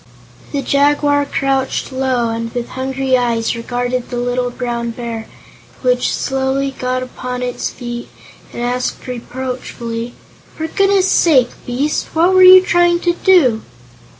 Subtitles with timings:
[0.51, 5.27] The Jaguar crouched low and with hungry eyes regarded the little Brown Bear,
[5.83, 8.09] which slowly got upon its feet
[8.51, 10.15] and asked reproachfully:
[10.55, 13.61] "For goodness' sake, Beast, what were you trying to do?"